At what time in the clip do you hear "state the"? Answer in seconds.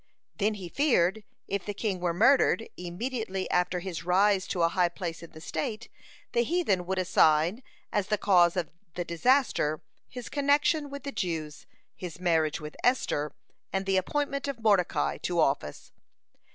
5.39-6.41